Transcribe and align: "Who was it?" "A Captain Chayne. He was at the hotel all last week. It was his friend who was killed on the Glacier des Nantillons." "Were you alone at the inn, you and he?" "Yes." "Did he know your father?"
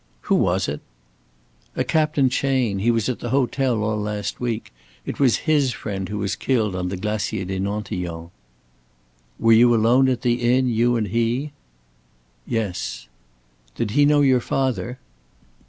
"Who 0.21 0.35
was 0.35 0.67
it?" 0.67 0.81
"A 1.75 1.83
Captain 1.83 2.27
Chayne. 2.27 2.79
He 2.79 2.89
was 2.89 3.07
at 3.07 3.19
the 3.19 3.29
hotel 3.29 3.83
all 3.83 4.01
last 4.01 4.39
week. 4.39 4.73
It 5.05 5.19
was 5.19 5.45
his 5.45 5.73
friend 5.73 6.09
who 6.09 6.17
was 6.17 6.35
killed 6.35 6.75
on 6.75 6.89
the 6.89 6.97
Glacier 6.97 7.45
des 7.45 7.59
Nantillons." 7.59 8.31
"Were 9.37 9.53
you 9.53 9.75
alone 9.75 10.09
at 10.09 10.23
the 10.23 10.41
inn, 10.41 10.67
you 10.69 10.95
and 10.95 11.09
he?" 11.09 11.51
"Yes." 12.47 13.09
"Did 13.75 13.91
he 13.91 14.05
know 14.05 14.21
your 14.21 14.41
father?" 14.41 14.97